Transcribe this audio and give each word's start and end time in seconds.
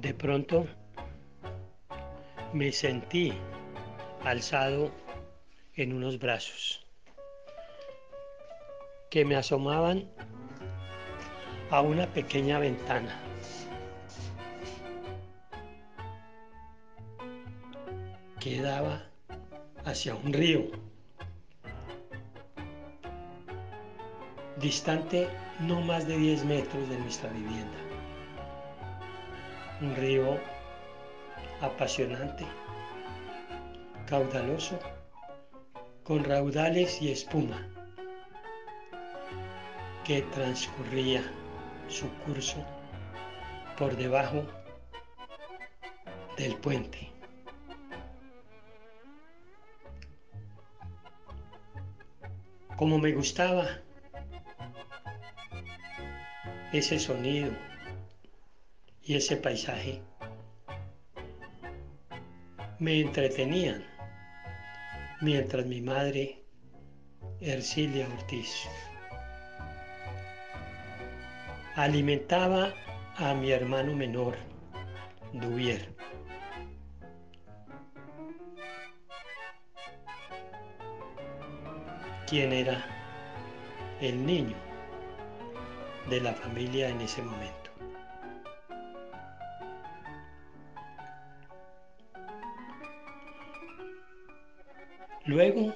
De 0.00 0.14
pronto 0.14 0.66
me 2.54 2.72
sentí 2.72 3.34
alzado 4.24 4.90
en 5.74 5.92
unos 5.92 6.18
brazos 6.18 6.86
que 9.10 9.26
me 9.26 9.36
asomaban 9.36 10.10
a 11.70 11.82
una 11.82 12.06
pequeña 12.06 12.58
ventana. 12.58 13.14
que 18.40 18.62
daba 18.62 19.04
hacia 19.84 20.14
un 20.14 20.32
río, 20.32 20.70
distante 24.58 25.28
no 25.60 25.82
más 25.82 26.08
de 26.08 26.16
10 26.16 26.46
metros 26.46 26.88
de 26.88 26.98
nuestra 27.00 27.28
vivienda. 27.28 27.89
Un 29.80 29.96
río 29.96 30.38
apasionante, 31.62 32.44
caudaloso, 34.06 34.78
con 36.04 36.22
raudales 36.22 37.00
y 37.00 37.10
espuma, 37.10 37.66
que 40.04 40.20
transcurría 40.20 41.22
su 41.88 42.10
curso 42.26 42.62
por 43.78 43.96
debajo 43.96 44.44
del 46.36 46.56
puente. 46.56 47.10
Como 52.76 52.98
me 52.98 53.12
gustaba 53.12 53.66
ese 56.72 56.98
sonido 56.98 57.69
y 59.10 59.16
ese 59.16 59.36
paisaje, 59.36 60.00
me 62.78 63.00
entretenían 63.00 63.84
mientras 65.20 65.66
mi 65.66 65.80
madre, 65.80 66.44
Ercilia 67.40 68.06
Ortiz, 68.06 68.68
alimentaba 71.74 72.72
a 73.16 73.34
mi 73.34 73.50
hermano 73.50 73.96
menor, 73.96 74.36
Duvier. 75.32 75.92
quien 82.28 82.52
era 82.52 82.80
el 84.00 84.24
niño 84.24 84.56
de 86.08 86.20
la 86.20 86.32
familia 86.32 86.90
en 86.90 87.00
ese 87.00 87.22
momento. 87.22 87.59
Luego 95.30 95.72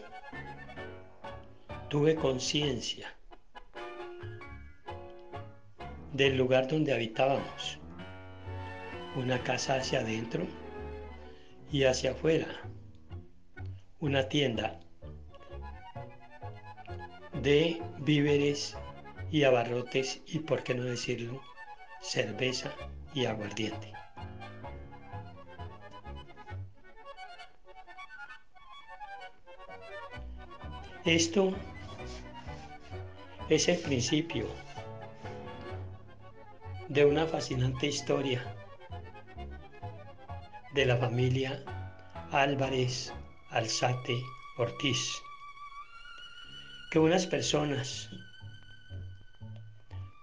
tuve 1.89 2.17
conciencia 2.17 3.17
del 6.13 6.37
lugar 6.37 6.67
donde 6.67 6.93
habitábamos, 6.93 7.79
una 9.15 9.41
casa 9.45 9.77
hacia 9.77 10.01
adentro 10.01 10.45
y 11.71 11.85
hacia 11.85 12.11
afuera, 12.11 12.49
una 14.01 14.29
tienda 14.29 14.81
de 17.41 17.81
víveres 18.01 18.77
y 19.31 19.45
abarrotes 19.45 20.21
y, 20.27 20.41
por 20.41 20.65
qué 20.65 20.75
no 20.75 20.83
decirlo, 20.83 21.41
cerveza 22.01 22.73
y 23.15 23.27
aguardiente. 23.27 23.94
Esto 31.05 31.53
es 33.51 33.69
el 33.69 33.79
principio 33.79 34.49
de 36.89 37.05
una 37.05 37.27
fascinante 37.27 37.89
historia 37.89 38.43
de 40.73 40.87
la 40.87 40.97
familia 40.97 41.63
Álvarez 42.33 43.13
Alzate 43.51 44.19
Ortiz, 44.57 45.21
que 46.91 46.99
unas 46.99 47.27
personas 47.27 48.09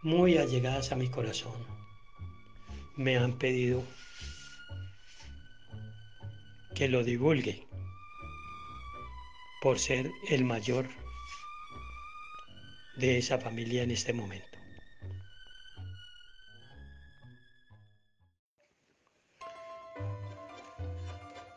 muy 0.02 0.40
allegadas 0.40 0.92
a 0.92 0.96
mi 0.96 1.09
corazón 1.09 1.63
me 2.96 3.18
han 3.18 3.38
pedido 3.38 3.84
que 6.74 6.88
lo 6.88 7.03
divulgue 7.03 7.71
por 9.62 9.78
ser 9.78 10.12
el 10.28 10.44
mayor 10.44 10.90
de 12.98 13.20
esa 13.20 13.38
familia 13.38 13.84
en 13.84 13.92
este 13.92 14.12
momento. 14.12 14.58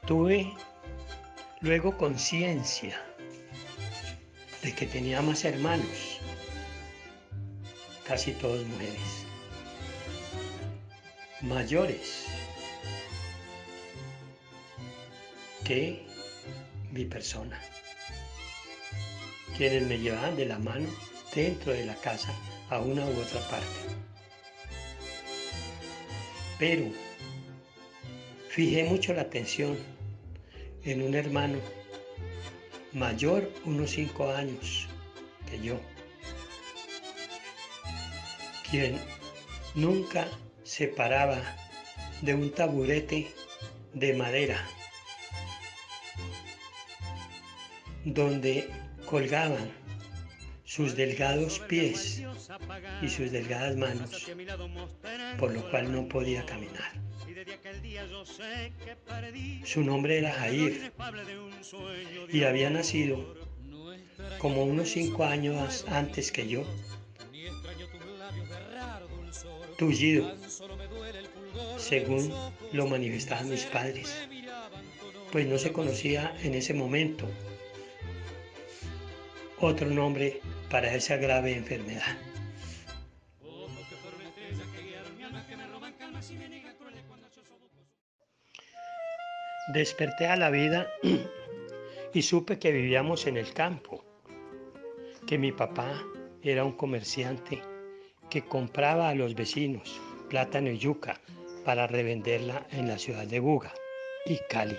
Tuve 0.06 0.52
luego 1.62 1.96
conciencia 1.96 3.02
de 4.62 4.74
que 4.74 4.86
tenía 4.86 5.22
más 5.22 5.46
hermanos, 5.46 6.20
casi 8.06 8.32
todos 8.32 8.66
mujeres, 8.66 9.26
mayores 11.40 12.26
que 15.64 16.06
mi 16.92 17.06
persona 17.06 17.58
quienes 19.56 19.82
me 19.86 19.98
llevaban 19.98 20.36
de 20.36 20.46
la 20.46 20.58
mano 20.58 20.88
dentro 21.34 21.72
de 21.72 21.84
la 21.84 21.94
casa 21.96 22.32
a 22.70 22.80
una 22.80 23.04
u 23.04 23.20
otra 23.20 23.40
parte. 23.48 23.66
Pero 26.58 26.86
fijé 28.48 28.84
mucho 28.84 29.12
la 29.12 29.22
atención 29.22 29.76
en 30.84 31.02
un 31.02 31.14
hermano 31.14 31.58
mayor 32.92 33.50
unos 33.64 33.90
cinco 33.90 34.30
años 34.30 34.88
que 35.50 35.60
yo, 35.60 35.80
quien 38.70 38.98
nunca 39.74 40.28
se 40.62 40.88
paraba 40.88 41.40
de 42.22 42.34
un 42.34 42.50
taburete 42.52 43.32
de 43.92 44.14
madera 44.14 44.64
donde 48.04 48.68
colgaban 49.04 49.72
sus 50.64 50.96
delgados 50.96 51.60
pies 51.68 52.22
y 53.02 53.08
sus 53.08 53.30
delgadas 53.30 53.76
manos, 53.76 54.26
por 55.38 55.52
lo 55.52 55.68
cual 55.70 55.92
no 55.92 56.08
podía 56.08 56.44
caminar. 56.46 56.92
Su 59.64 59.82
nombre 59.82 60.18
era 60.18 60.32
Jair 60.32 60.92
y 62.30 62.44
había 62.44 62.70
nacido 62.70 63.36
como 64.38 64.64
unos 64.64 64.90
cinco 64.90 65.24
años 65.24 65.84
antes 65.88 66.32
que 66.32 66.48
yo, 66.48 66.64
tullido, 69.76 70.34
según 71.76 72.32
lo 72.72 72.86
manifestaban 72.86 73.50
mis 73.50 73.64
padres, 73.64 74.26
pues 75.30 75.46
no 75.46 75.58
se 75.58 75.72
conocía 75.72 76.34
en 76.42 76.54
ese 76.54 76.72
momento 76.74 77.28
otro 79.64 79.88
nombre 79.88 80.40
para 80.70 80.94
esa 80.94 81.16
grave 81.16 81.52
enfermedad. 81.52 82.16
Desperté 89.72 90.26
a 90.26 90.36
la 90.36 90.50
vida 90.50 90.86
y 92.12 92.22
supe 92.22 92.58
que 92.58 92.70
vivíamos 92.70 93.26
en 93.26 93.38
el 93.38 93.52
campo, 93.54 94.04
que 95.26 95.38
mi 95.38 95.52
papá 95.52 96.02
era 96.42 96.64
un 96.64 96.72
comerciante 96.72 97.62
que 98.28 98.42
compraba 98.42 99.08
a 99.08 99.14
los 99.14 99.34
vecinos 99.34 100.00
plátano 100.28 100.70
y 100.70 100.78
yuca 100.78 101.20
para 101.64 101.86
revenderla 101.86 102.66
en 102.70 102.88
la 102.88 102.98
ciudad 102.98 103.26
de 103.26 103.40
Buga 103.40 103.72
y 104.26 104.38
Cali. 104.48 104.76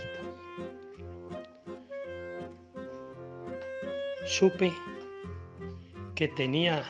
Supe 4.25 4.74
que 6.16 6.27
tenía 6.27 6.83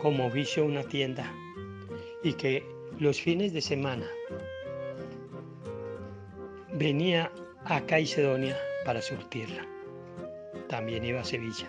como 0.00 0.30
vicio 0.30 0.64
una 0.64 0.84
tienda 0.84 1.28
y 2.22 2.32
que 2.34 2.64
los 3.00 3.20
fines 3.20 3.52
de 3.52 3.60
semana 3.60 4.06
venía 6.74 7.32
a 7.64 7.80
Caicedonia 7.80 8.56
para 8.84 9.02
surtirla. 9.02 9.66
También 10.68 11.04
iba 11.04 11.20
a 11.20 11.24
Sevilla. 11.24 11.68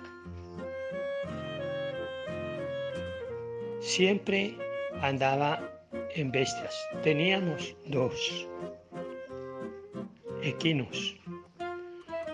Siempre 3.80 4.56
andaba 5.02 5.82
en 6.14 6.32
bestias. 6.32 6.88
Teníamos 7.02 7.76
dos 7.88 8.48
equinos, 10.44 11.18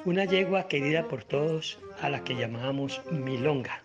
una 0.04 0.26
yegua 0.26 0.68
querida 0.68 1.08
por 1.08 1.24
todos 1.24 1.80
a 2.02 2.10
la 2.10 2.24
que 2.24 2.36
llamábamos 2.36 3.02
Milonga. 3.12 3.82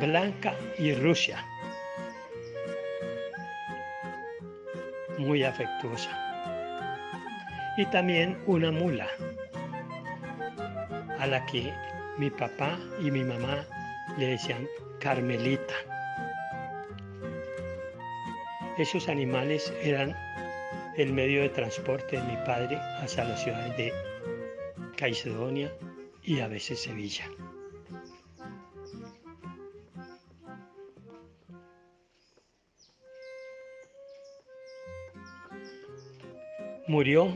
Blanca 0.00 0.54
y 0.78 0.92
Rusia, 0.94 1.42
muy 5.18 5.42
afectuosa. 5.42 6.10
Y 7.78 7.86
también 7.86 8.38
una 8.46 8.70
mula, 8.70 9.08
a 11.18 11.26
la 11.26 11.44
que 11.46 11.72
mi 12.18 12.30
papá 12.30 12.78
y 13.00 13.10
mi 13.10 13.24
mamá 13.24 13.64
le 14.18 14.28
decían 14.28 14.66
Carmelita. 15.00 15.95
Esos 18.78 19.08
animales 19.08 19.72
eran 19.82 20.14
el 20.98 21.10
medio 21.10 21.40
de 21.40 21.48
transporte 21.48 22.18
de 22.18 22.22
mi 22.24 22.36
padre 22.44 22.76
hacia 23.00 23.24
las 23.24 23.42
ciudades 23.42 23.74
de 23.78 23.92
Caicedonia 24.98 25.72
y 26.22 26.40
a 26.40 26.48
veces 26.48 26.82
Sevilla. 26.82 27.24
Murió 36.86 37.28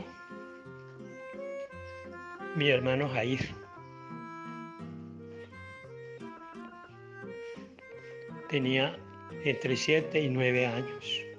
mi 2.55 2.69
hermano 2.69 3.09
Jair. 3.09 3.49
Tenía 8.47 8.95
entre 9.43 9.75
7 9.75 10.21
y 10.21 10.29
9 10.29 10.67
años 10.67 11.30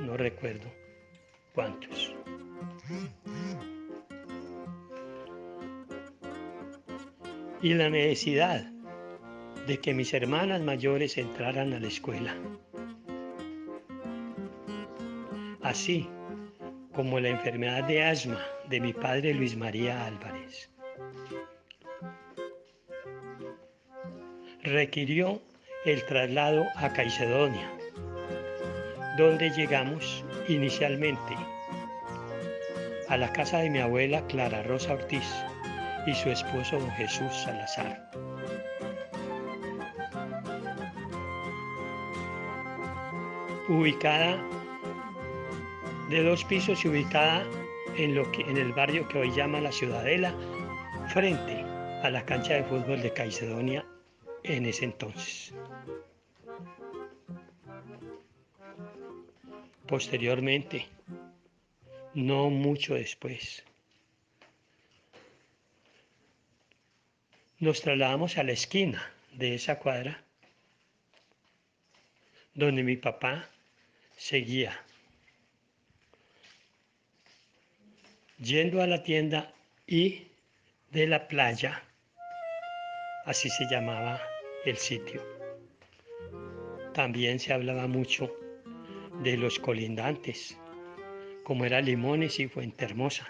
no 0.00 0.16
recuerdo 0.16 0.66
cuántos. 1.54 2.14
Y 7.62 7.74
la 7.74 7.90
necesidad 7.90 8.70
de 9.66 9.78
que 9.78 9.94
mis 9.94 10.14
hermanas 10.14 10.60
mayores 10.60 11.18
entraran 11.18 11.72
a 11.72 11.80
la 11.80 11.88
escuela. 11.88 12.34
Así 15.62 16.08
como 16.94 17.18
la 17.18 17.28
enfermedad 17.28 17.84
de 17.84 18.04
asma 18.04 18.40
de 18.68 18.80
mi 18.80 18.92
padre 18.92 19.34
Luis 19.34 19.56
María 19.56 20.06
Álvarez. 20.06 20.70
Requirió 24.62 25.42
el 25.84 26.04
traslado 26.06 26.64
a 26.76 26.92
Caicedonia 26.92 27.75
donde 29.16 29.50
llegamos 29.50 30.24
inicialmente 30.48 31.34
a 33.08 33.16
la 33.16 33.32
casa 33.32 33.58
de 33.58 33.70
mi 33.70 33.78
abuela 33.78 34.26
Clara 34.26 34.62
Rosa 34.62 34.94
Ortiz 34.94 35.24
y 36.06 36.14
su 36.14 36.30
esposo 36.30 36.78
don 36.78 36.90
Jesús 36.92 37.32
Salazar. 37.32 38.10
Ubicada 43.68 44.36
de 46.10 46.22
dos 46.22 46.44
pisos 46.44 46.84
y 46.84 46.88
ubicada 46.88 47.42
en, 47.96 48.14
lo 48.14 48.30
que, 48.30 48.42
en 48.42 48.56
el 48.56 48.72
barrio 48.72 49.08
que 49.08 49.18
hoy 49.18 49.32
llama 49.32 49.60
la 49.60 49.72
Ciudadela, 49.72 50.32
frente 51.08 51.64
a 52.02 52.10
la 52.10 52.24
cancha 52.24 52.54
de 52.54 52.64
fútbol 52.64 53.02
de 53.02 53.12
Caicedonia 53.12 53.84
en 54.44 54.66
ese 54.66 54.84
entonces. 54.84 55.54
Posteriormente, 59.86 60.86
no 62.14 62.50
mucho 62.50 62.94
después, 62.94 63.62
nos 67.60 67.80
trasladamos 67.80 68.36
a 68.36 68.42
la 68.42 68.52
esquina 68.52 69.12
de 69.32 69.54
esa 69.54 69.78
cuadra 69.78 70.24
donde 72.54 72.82
mi 72.82 72.96
papá 72.96 73.48
seguía 74.16 74.76
yendo 78.38 78.82
a 78.82 78.86
la 78.86 79.02
tienda 79.02 79.52
y 79.86 80.26
de 80.90 81.06
la 81.06 81.28
playa, 81.28 81.82
así 83.24 83.48
se 83.50 83.66
llamaba 83.70 84.20
el 84.64 84.76
sitio. 84.76 85.22
También 86.92 87.38
se 87.38 87.52
hablaba 87.52 87.86
mucho 87.86 88.45
de 89.22 89.36
los 89.36 89.58
colindantes, 89.58 90.58
como 91.44 91.64
era 91.64 91.80
Limones 91.80 92.38
y 92.40 92.48
Fuentehermosa. 92.48 93.26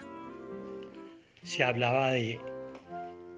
Se 1.43 1.63
hablaba 1.63 2.11
de 2.11 2.39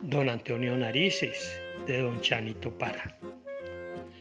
don 0.02 0.30
Antonio 0.30 0.76
Narices, 0.78 1.62
de 1.86 2.02
don 2.02 2.22
Chanito 2.22 2.72
Para. 2.78 3.18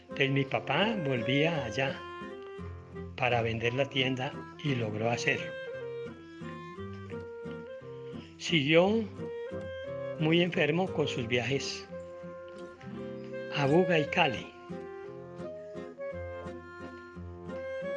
Entonces 0.02 0.30
mi 0.30 0.44
papá 0.44 0.96
volvía 1.06 1.64
allá 1.64 2.00
para 3.16 3.42
vender 3.42 3.74
la 3.74 3.88
tienda 3.88 4.32
y 4.64 4.74
logró 4.74 5.10
hacerlo. 5.10 5.52
Siguió 8.36 9.04
muy 10.20 10.42
enfermo 10.42 10.92
con 10.92 11.08
sus 11.08 11.26
viajes 11.26 11.88
a 13.56 13.66
Buga 13.66 13.98
y 13.98 14.04
Cali 14.06 14.57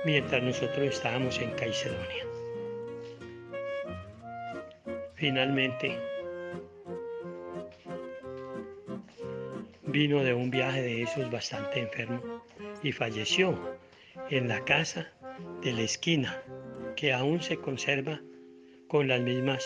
mientras 0.05 0.41
nosotros 0.41 0.87
estábamos 0.87 1.39
en 1.39 1.51
Caicedonia. 1.51 2.25
Finalmente, 5.15 5.99
vino 9.83 10.23
de 10.23 10.33
un 10.33 10.49
viaje 10.49 10.81
de 10.81 11.03
esos 11.03 11.29
bastante 11.29 11.81
enfermo 11.81 12.21
y 12.81 12.91
falleció 12.91 13.77
en 14.29 14.47
la 14.47 14.63
casa 14.65 15.07
de 15.61 15.73
la 15.73 15.81
esquina, 15.81 16.41
que 16.95 17.13
aún 17.13 17.41
se 17.41 17.57
conserva 17.57 18.19
con 18.87 19.07
las 19.07 19.21
mismas 19.21 19.63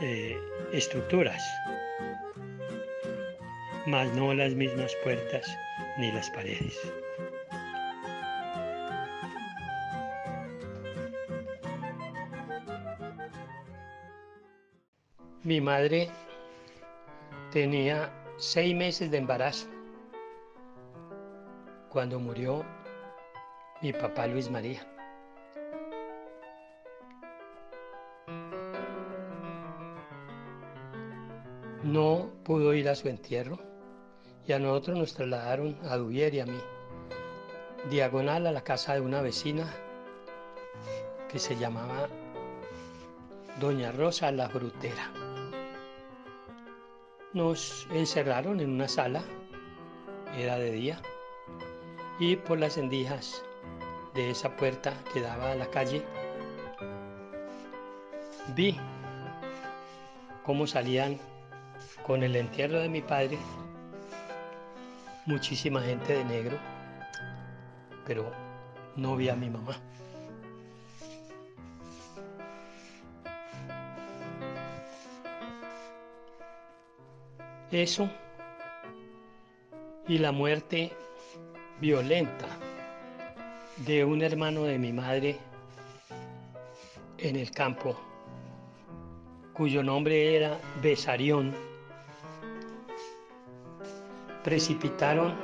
eh, 0.00 0.38
estructuras, 0.72 1.42
mas 3.86 4.12
no 4.14 4.32
las 4.34 4.54
mismas 4.54 4.94
puertas 5.02 5.46
ni 5.98 6.12
las 6.12 6.30
paredes. 6.30 6.78
Mi 15.44 15.60
madre 15.60 16.08
tenía 17.52 18.10
seis 18.38 18.74
meses 18.74 19.10
de 19.10 19.18
embarazo 19.18 19.68
cuando 21.90 22.18
murió 22.18 22.64
mi 23.82 23.92
papá 23.92 24.26
Luis 24.26 24.50
María. 24.50 24.80
No 31.82 32.30
pudo 32.42 32.72
ir 32.72 32.88
a 32.88 32.94
su 32.94 33.10
entierro 33.10 33.58
y 34.46 34.52
a 34.54 34.58
nosotros 34.58 34.96
nos 34.96 35.12
trasladaron 35.12 35.78
a 35.82 35.98
Duvier 35.98 36.32
y 36.32 36.40
a 36.40 36.46
mí, 36.46 36.58
diagonal 37.90 38.46
a 38.46 38.52
la 38.52 38.64
casa 38.64 38.94
de 38.94 39.02
una 39.02 39.20
vecina 39.20 39.70
que 41.30 41.38
se 41.38 41.54
llamaba 41.54 42.08
Doña 43.60 43.92
Rosa 43.92 44.32
la 44.32 44.48
Frutera. 44.48 45.23
Nos 47.34 47.88
encerraron 47.90 48.60
en 48.60 48.70
una 48.70 48.86
sala, 48.86 49.24
era 50.38 50.56
de 50.56 50.70
día, 50.70 51.02
y 52.20 52.36
por 52.36 52.60
las 52.60 52.78
endijas 52.78 53.42
de 54.14 54.30
esa 54.30 54.56
puerta 54.56 54.94
que 55.12 55.20
daba 55.20 55.50
a 55.50 55.56
la 55.56 55.66
calle, 55.66 56.04
vi 58.54 58.76
cómo 60.44 60.68
salían 60.68 61.18
con 62.06 62.22
el 62.22 62.36
entierro 62.36 62.78
de 62.78 62.88
mi 62.88 63.02
padre 63.02 63.36
muchísima 65.26 65.80
gente 65.80 66.12
de 66.12 66.24
negro, 66.24 66.56
pero 68.06 68.30
no 68.94 69.16
vi 69.16 69.28
a 69.28 69.34
mi 69.34 69.50
mamá. 69.50 69.76
Eso. 77.74 78.08
Y 80.06 80.18
la 80.18 80.30
muerte 80.30 80.92
violenta 81.80 82.46
de 83.78 84.04
un 84.04 84.22
hermano 84.22 84.62
de 84.62 84.78
mi 84.78 84.92
madre 84.92 85.38
en 87.18 87.34
el 87.34 87.50
campo, 87.50 87.98
cuyo 89.54 89.82
nombre 89.82 90.36
era 90.36 90.56
Besarión, 90.84 91.52
precipitaron 94.44 95.34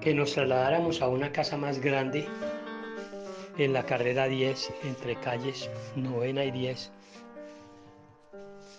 que 0.00 0.14
nos 0.14 0.32
trasladáramos 0.32 1.00
a 1.00 1.06
una 1.06 1.30
casa 1.30 1.56
más 1.56 1.78
grande 1.78 2.26
en 3.56 3.72
la 3.72 3.86
carrera 3.86 4.26
10 4.26 4.72
entre 4.82 5.14
calles 5.14 5.70
novena 5.94 6.44
y 6.44 6.50
10 6.50 6.90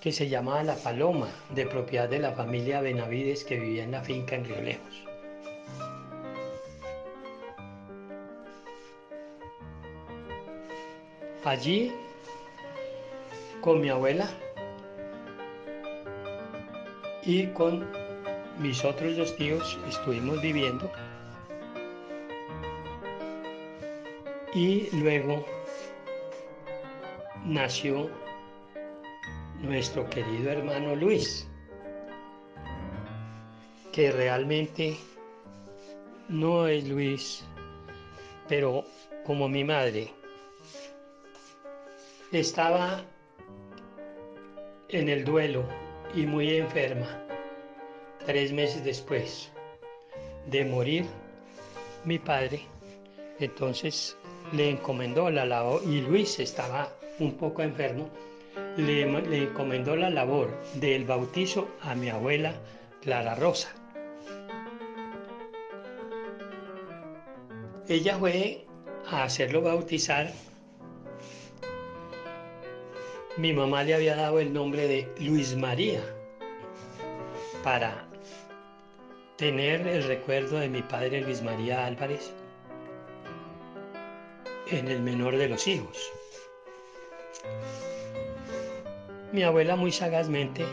que 0.04 0.12
se 0.12 0.28
llamaba 0.28 0.62
La 0.64 0.76
Paloma, 0.76 1.30
de 1.56 1.66
propiedad 1.66 2.10
de 2.10 2.20
la 2.20 2.34
familia 2.34 2.82
Benavides 2.82 3.46
que 3.46 3.58
vivía 3.58 3.86
en 3.86 3.92
la 3.92 4.02
finca 4.02 4.36
en 4.36 4.44
Río 4.44 4.62
Lejos. 4.62 5.04
Allí, 11.46 11.94
con 13.62 13.80
mi 13.80 13.88
abuela 13.88 14.30
y 17.24 17.48
con 17.54 17.90
mis 18.60 18.84
otros 18.84 19.16
dos 19.16 19.34
tíos, 19.38 19.80
estuvimos 19.88 20.42
viviendo 20.42 20.92
y 24.54 24.90
luego 24.98 25.46
nació 27.46 28.10
nuestro 29.64 30.10
querido 30.10 30.52
hermano 30.52 30.94
Luis, 30.94 31.48
que 33.94 34.12
realmente 34.12 34.98
no 36.28 36.68
es 36.68 36.88
Luis, 36.88 37.46
pero 38.50 38.84
como 39.26 39.48
mi 39.48 39.64
madre 39.64 40.12
estaba 42.34 43.06
en 44.90 45.08
el 45.08 45.24
duelo 45.24 45.64
y 46.14 46.26
muy 46.26 46.58
enferma, 46.58 47.26
tres 48.26 48.52
meses 48.52 48.84
después 48.84 49.50
de 50.48 50.66
morir 50.66 51.06
mi 52.04 52.20
padre, 52.20 52.66
entonces 53.40 54.18
le 54.52 54.72
encomendó 54.72 55.30
la 55.30 55.46
labor, 55.46 55.82
y 55.86 56.02
Luis 56.02 56.38
estaba 56.40 56.92
un 57.20 57.38
poco 57.38 57.62
enfermo, 57.62 58.10
le, 58.78 59.44
encomendó 59.44 59.96
la 59.96 60.10
labor 60.10 60.50
del 60.76 61.06
bautizo 61.06 61.68
a 61.82 61.96
mi 61.96 62.10
abuela 62.10 62.54
Clara 63.02 63.36
Rosa. 63.36 63.70
Ella 67.88 68.18
fue 68.18 68.66
a 69.10 69.24
hacerlo 69.24 69.62
bautizar. 69.62 70.32
Mi 73.38 73.54
mamá 73.54 73.84
le 73.84 73.96
había 73.96 74.16
dado 74.16 74.40
el 74.40 74.54
nombre 74.54 74.88
de 74.88 75.12
Luis 75.20 75.56
María 75.56 76.02
para 77.64 78.06
tener 79.38 79.88
el 79.88 80.04
recuerdo 80.04 80.60
de 80.60 80.70
mi 80.70 80.82
padre 80.82 81.22
Luis 81.22 81.42
María 81.42 81.86
Álvarez 81.86 82.32
en 84.68 84.88
el 84.88 85.02
menor 85.02 85.38
de 85.38 85.50
los 85.50 85.68
hijos. 85.68 86.12
Mi 89.34 89.42
abuela 89.42 89.76
muy 89.76 89.92
sagazmente 89.92 90.64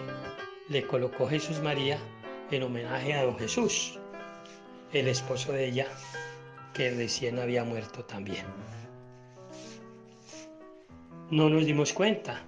le 0.68 0.86
colocó 0.86 1.26
Jesús 1.26 1.60
María 1.60 1.96
en 2.50 2.62
homenaje 2.62 3.14
a 3.14 3.22
don 3.22 3.38
Jesús, 3.38 3.98
el 4.92 5.08
esposo 5.08 5.52
de 5.52 5.68
ella, 5.68 5.86
que 6.74 6.90
recién 6.90 7.38
había 7.38 7.64
muerto 7.64 8.04
también. 8.04 8.44
No 11.30 11.48
nos 11.48 11.64
dimos 11.64 11.94
cuenta, 11.94 12.42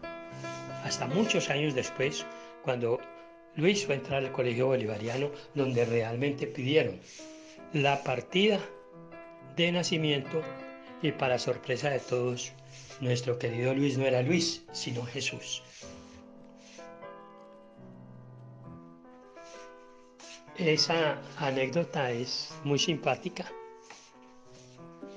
hasta 0.84 1.06
muchos 1.06 1.48
años 1.48 1.74
después, 1.74 2.26
cuando 2.62 3.00
Luis 3.56 3.86
fue 3.86 3.94
a 3.94 3.98
entrar 3.98 4.22
al 4.22 4.32
colegio 4.32 4.66
bolivariano, 4.66 5.30
donde 5.54 5.86
realmente 5.86 6.46
pidieron 6.46 7.00
la 7.72 8.04
partida 8.04 8.60
de 9.56 9.72
nacimiento 9.72 10.42
y 11.00 11.12
para 11.12 11.38
sorpresa 11.38 11.88
de 11.88 12.00
todos, 12.00 12.52
nuestro 13.00 13.38
querido 13.38 13.72
Luis 13.72 13.96
no 13.96 14.04
era 14.04 14.20
Luis, 14.20 14.62
sino 14.72 15.06
Jesús. 15.06 15.62
Esa 20.56 21.18
anécdota 21.38 22.10
es 22.10 22.54
muy 22.62 22.78
simpática 22.78 23.50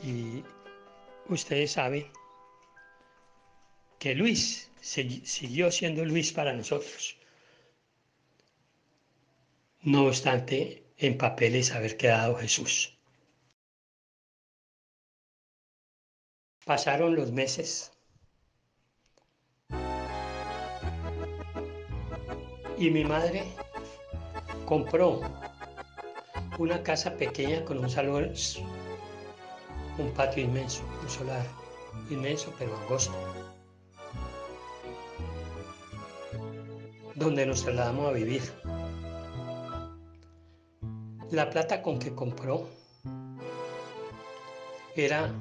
y 0.02 0.44
ustedes 1.28 1.74
saben 1.74 2.10
que 4.00 4.16
Luis 4.16 4.72
siguió 4.80 5.72
siendo 5.72 6.06
Luis 6.06 6.32
para 6.32 6.54
nosotros. 6.54 7.18
No 9.82 10.06
obstante, 10.06 10.86
en 10.98 11.18
papeles 11.18 11.72
haber 11.72 11.98
quedado 11.98 12.38
Jesús. 12.38 12.98
Pasaron 16.66 17.16
los 17.16 17.32
meses 17.32 17.92
y 22.78 22.90
mi 22.90 23.04
madre 23.04 23.65
compró 24.66 25.22
una 26.58 26.82
casa 26.82 27.16
pequeña 27.16 27.64
con 27.66 27.78
un 27.78 27.90
salón, 27.90 28.32
un 29.98 30.12
patio 30.12 30.44
inmenso, 30.44 30.84
un 31.02 31.10
solar 31.10 31.46
inmenso 32.10 32.54
pero 32.58 32.76
angosto, 32.78 33.14
donde 37.16 37.46
nos 37.46 37.64
trasladamos 37.64 38.10
a 38.10 38.12
vivir. 38.12 38.42
La 41.32 41.50
plata 41.50 41.82
con 41.82 42.00
que 42.00 42.14
compró 42.14 42.68
era 44.96 45.32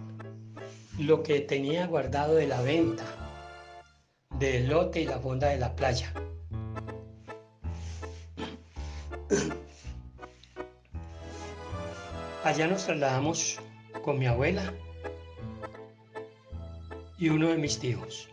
lo 0.98 1.22
que 1.22 1.40
tenía 1.40 1.86
guardado 1.86 2.34
de 2.34 2.46
la 2.46 2.60
venta 2.62 3.04
del 4.38 4.68
lote 4.68 5.00
y 5.00 5.06
la 5.06 5.18
fonda 5.18 5.48
de 5.48 5.58
la 5.58 5.74
playa. 5.74 6.12
Allá 12.44 12.66
nos 12.66 12.84
trasladamos 12.84 13.58
con 14.02 14.18
mi 14.18 14.26
abuela 14.26 14.70
y 17.16 17.30
uno 17.30 17.48
de 17.48 17.56
mis 17.56 17.78
tíos. 17.78 18.28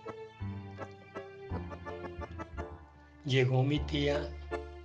Llegó 3.24 3.64
mi 3.64 3.80
tía 3.80 4.28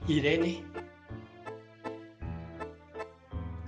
Irene 0.06 0.62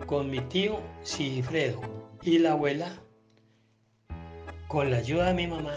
con 0.07 0.31
mi 0.31 0.41
tío 0.43 0.79
Sigifredo 1.03 1.81
y 2.23 2.39
la 2.39 2.53
abuela 2.53 2.93
con 4.69 4.93
la 4.93 4.99
ayuda 4.99 5.27
de 5.27 5.35
mi 5.35 5.49
mamá, 5.49 5.75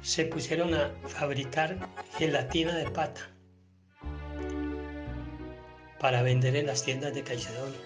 se 0.00 0.26
pusieron 0.26 0.74
a 0.74 0.92
fabricar 1.08 1.76
gelatina 2.16 2.76
de 2.76 2.88
pata 2.88 3.31
para 6.02 6.20
vender 6.22 6.56
en 6.56 6.66
las 6.66 6.82
tiendas 6.82 7.14
de 7.14 7.22
Caicedonia. 7.22 7.78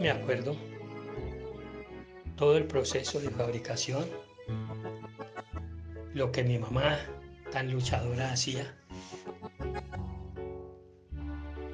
Me 0.00 0.10
acuerdo 0.10 0.56
todo 2.36 2.56
el 2.56 2.64
proceso 2.66 3.20
de 3.20 3.28
fabricación, 3.28 4.08
lo 6.14 6.32
que 6.32 6.42
mi 6.42 6.58
mamá 6.58 6.98
tan 7.52 7.70
luchadora 7.70 8.32
hacía, 8.32 8.74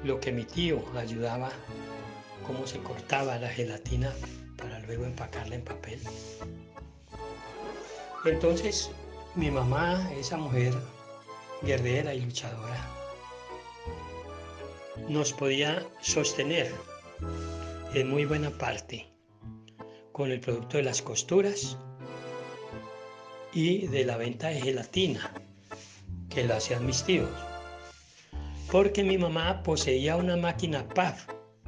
lo 0.03 0.19
que 0.19 0.33
mi 0.33 0.43
tío 0.43 0.83
ayudaba 0.97 1.49
cómo 2.45 2.67
se 2.67 2.79
cortaba 2.79 3.37
la 3.37 3.47
gelatina 3.47 4.11
para 4.57 4.79
luego 4.79 5.05
empacarla 5.05 5.55
en 5.55 5.63
papel. 5.63 6.01
Entonces, 8.25 8.91
mi 9.35 9.49
mamá, 9.49 10.11
esa 10.17 10.35
mujer 10.35 10.73
guerrera 11.61 12.13
y 12.13 12.21
luchadora, 12.25 13.02
nos 15.09 15.33
podía 15.33 15.85
sostener 16.01 16.71
en 17.93 18.09
muy 18.09 18.25
buena 18.25 18.49
parte 18.51 19.07
con 20.11 20.31
el 20.31 20.39
producto 20.39 20.77
de 20.77 20.83
las 20.83 21.01
costuras 21.01 21.77
y 23.53 23.87
de 23.87 24.05
la 24.05 24.17
venta 24.17 24.49
de 24.49 24.61
gelatina 24.61 25.31
que 26.29 26.45
la 26.45 26.57
hacían 26.57 26.85
mis 26.85 27.03
tíos. 27.03 27.29
Porque 28.71 29.03
mi 29.03 29.17
mamá 29.17 29.61
poseía 29.63 30.15
una 30.15 30.35
máquina 30.35 30.87
PAF 30.87 31.27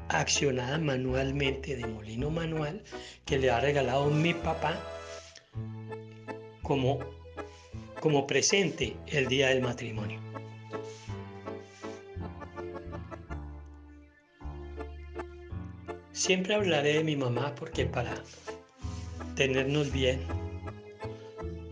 accionada 0.09 0.77
manualmente 0.77 1.75
de 1.75 1.85
molino 1.85 2.29
manual 2.29 2.83
que 3.25 3.37
le 3.37 3.51
ha 3.51 3.59
regalado 3.59 4.09
mi 4.09 4.33
papá 4.33 4.79
como, 6.61 6.99
como 7.99 8.25
presente 8.25 8.95
el 9.07 9.27
día 9.27 9.49
del 9.49 9.61
matrimonio. 9.61 10.19
Siempre 16.15 16.55
hablaré 16.55 16.93
de 16.93 17.03
mi 17.03 17.17
mamá 17.17 17.53
porque 17.55 17.85
para 17.85 18.15
tenernos 19.35 19.91
bien, 19.91 20.25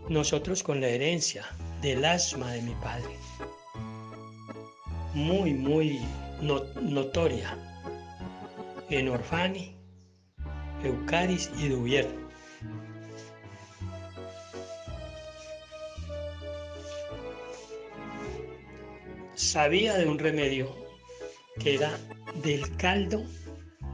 nosotros 0.09 0.61
con 0.61 0.81
la 0.81 0.89
herencia 0.89 1.45
del 1.81 2.03
asma 2.03 2.51
de 2.51 2.61
mi 2.61 2.75
padre. 2.75 3.15
Muy, 5.13 5.53
muy 5.53 6.01
notoria 6.41 7.57
en 8.89 9.07
Orfani, 9.07 9.77
Eucaris 10.83 11.49
y 11.57 11.69
Duvier. 11.69 12.09
Sabía 19.35 19.93
de 19.93 20.05
un 20.05 20.19
remedio 20.19 20.67
que 21.61 21.75
era 21.75 21.97
del 22.43 22.75
caldo 22.75 23.23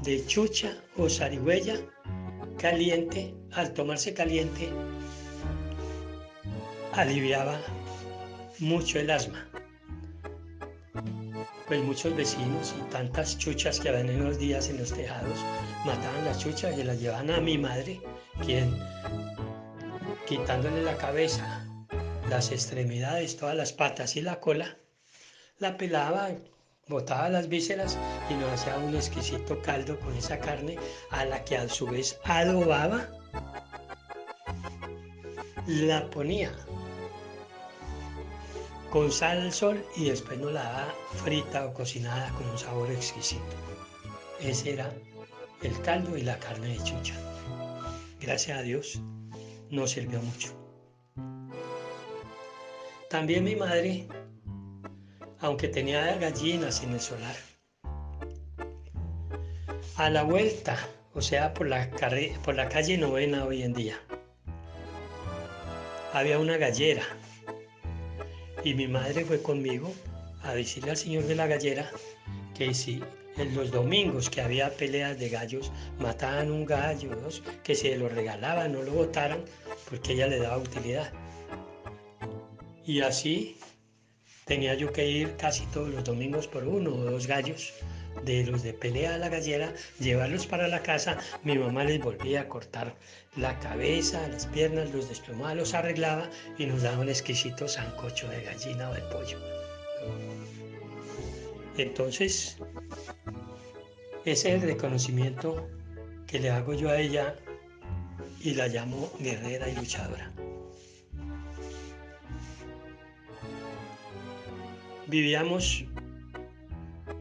de 0.04 0.26
chucha 0.26 0.76
o 0.98 1.10
zarigüeya 1.10 1.76
caliente, 2.58 3.34
al 3.52 3.74
tomarse 3.74 4.14
caliente, 4.14 4.70
aliviaba 6.94 7.60
mucho 8.60 9.00
el 9.00 9.10
asma. 9.12 9.46
Pues 11.68 11.84
muchos 11.84 12.16
vecinos 12.16 12.74
y 12.78 12.92
tantas 12.92 13.38
chuchas 13.38 13.80
que 13.80 13.90
habían 13.90 14.10
en 14.10 14.24
los 14.24 14.40
días 14.40 14.70
en 14.70 14.78
los 14.78 14.92
tejados 14.92 15.40
mataban 15.86 16.26
las 16.26 16.40
chuchas 16.40 16.78
y 16.78 16.84
las 16.84 17.00
llevaban 17.00 17.30
a 17.30 17.40
mi 17.40 17.58
madre, 17.58 18.02
quien 18.44 18.76
quitándole 20.28 20.82
la 20.84 20.98
cabeza, 20.98 21.68
las 22.30 22.52
extremidades, 22.52 23.38
todas 23.38 23.56
las 23.56 23.74
patas 23.74 24.16
y 24.16 24.22
la 24.22 24.40
cola, 24.40 24.78
la 25.60 25.78
pelaba 25.78 26.32
botaba 26.90 27.30
las 27.30 27.48
vísceras 27.48 27.98
y 28.30 28.34
nos 28.34 28.52
hacía 28.52 28.78
un 28.78 28.96
exquisito 28.96 29.62
caldo 29.62 30.00
con 30.00 30.16
esa 30.18 30.40
carne 30.40 30.78
a 31.12 31.24
la 31.24 31.44
que 31.46 31.56
a 31.56 31.70
su 31.70 31.86
vez 31.86 32.20
adobaba, 32.26 33.08
la 35.68 36.10
ponía 36.10 36.52
con 38.90 39.12
sal 39.12 39.40
al 39.42 39.54
sol 39.54 39.86
y 39.96 40.06
después 40.06 40.40
nos 40.40 40.52
la 40.52 40.64
daba 40.64 40.96
frita 41.24 41.68
o 41.68 41.74
cocinada 41.74 42.30
con 42.32 42.50
un 42.50 42.58
sabor 42.58 42.90
exquisito. 42.92 43.44
Ese 44.40 44.74
era 44.74 44.92
el 45.62 45.80
caldo 45.82 46.18
y 46.18 46.24
la 46.24 46.40
carne 46.40 46.70
de 46.70 46.84
chucha. 46.84 47.14
Gracias 48.20 48.58
a 48.58 48.62
Dios 48.64 49.00
nos 49.70 49.92
sirvió 49.92 50.20
mucho. 50.22 50.56
También 53.10 53.44
mi 53.44 53.56
madre 53.56 54.08
aunque 55.42 55.68
tenía 55.68 56.16
gallinas 56.18 56.84
en 56.84 56.94
el 56.94 57.00
solar. 57.00 57.36
A 59.96 60.10
la 60.10 60.24
vuelta, 60.24 60.78
o 61.14 61.22
sea, 61.22 61.54
por 61.54 61.68
la, 61.68 61.90
calle 61.90 62.98
novena 62.98 63.46
hoy 63.46 63.64
en 63.64 63.74
día, 63.74 64.00
había 66.14 66.40
una 66.40 66.58
gallera 66.58 67.04
y 68.64 68.74
mi 68.74 68.88
madre 68.88 69.24
fue 69.26 69.42
conmigo 69.42 69.94
a 70.42 70.54
decirle 70.54 70.92
al 70.92 70.98
señor 70.98 71.24
de 71.26 71.36
la 71.36 71.48
gallera 71.48 71.90
que 72.58 72.74
si 72.74 73.04
en 73.38 73.56
los 73.56 73.72
domingos 73.72 74.30
que 74.30 74.42
había 74.42 74.70
peleas 74.76 75.18
de 75.20 75.30
gallos 75.30 75.72
mataban 76.00 76.52
un 76.52 76.66
gallo, 76.66 77.16
dos, 77.16 77.44
que 77.64 77.76
se 77.76 77.96
lo 77.96 78.10
regalaban, 78.10 78.74
no 78.74 78.82
lo 78.82 78.92
botaran, 78.92 79.44
porque 79.90 80.14
ella 80.14 80.28
le 80.28 80.40
daba 80.40 80.58
utilidad. 80.58 81.12
Y 82.86 83.02
así 83.02 83.59
tenía 84.50 84.74
yo 84.74 84.92
que 84.92 85.08
ir 85.08 85.36
casi 85.38 85.64
todos 85.68 85.90
los 85.90 86.04
domingos 86.04 86.48
por 86.48 86.64
uno 86.68 86.90
o 86.90 87.06
dos 87.06 87.28
gallos 87.28 87.72
de 88.26 88.44
los 88.48 88.64
de 88.64 88.74
pelea 88.74 89.14
a 89.14 89.18
la 89.20 89.30
gallera, 89.30 89.72
llevarlos 90.00 90.48
para 90.48 90.68
la 90.68 90.82
casa, 90.82 91.20
mi 91.44 91.56
mamá 91.56 91.84
les 91.84 92.02
volvía 92.02 92.42
a 92.42 92.50
cortar 92.50 92.96
la 93.38 93.58
cabeza, 93.60 94.28
las 94.28 94.48
piernas, 94.48 94.92
los 94.92 95.08
desplomaba, 95.08 95.54
los 95.54 95.76
arreglaba 95.76 96.28
y 96.58 96.66
nos 96.66 96.82
daba 96.82 96.98
un 97.00 97.10
exquisito 97.10 97.68
sancocho 97.68 98.28
de 98.28 98.42
gallina 98.42 98.90
o 98.90 98.94
de 98.96 99.02
pollo. 99.02 99.38
Entonces, 101.78 102.58
ese 104.26 104.50
es 104.50 104.56
el 104.56 104.62
reconocimiento 104.64 105.70
que 106.26 106.40
le 106.40 106.50
hago 106.50 106.74
yo 106.74 106.90
a 106.90 107.00
ella 107.00 107.36
y 108.42 108.56
la 108.56 108.68
llamo 108.68 109.12
guerrera 109.20 109.70
y 109.70 109.76
luchadora. 109.76 110.32
Vivíamos 115.10 115.86